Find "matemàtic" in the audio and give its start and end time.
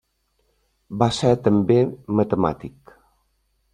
2.21-2.99